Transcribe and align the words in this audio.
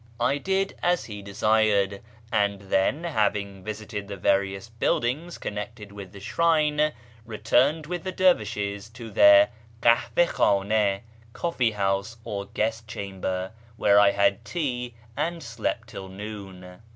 I 0.19 0.39
did 0.39 0.75
as 0.81 1.05
he 1.05 1.21
desired, 1.21 2.01
and 2.31 2.59
then, 2.59 3.03
having 3.03 3.63
visited 3.63 4.07
tlie 4.07 4.17
various 4.19 4.67
buildings 4.67 5.37
connected 5.37 5.91
with 5.91 6.11
the 6.11 6.19
shrine, 6.19 6.91
returned 7.23 7.85
with 7.85 8.03
the 8.03 8.11
flervishes 8.11 8.91
to 8.93 9.11
their 9.11 9.49
kahvd 9.83 10.25
khdn^(" 10.29 11.01
coffee 11.33 11.71
house" 11.73 12.17
or 12.25 12.47
guest 12.47 12.87
chamber), 12.87 13.51
where 13.77 13.99
I 13.99 14.09
had 14.09 14.43
tea 14.43 14.95
and 15.15 15.43
slept 15.43 15.89
till 15.89 16.07
noon. 16.09 16.81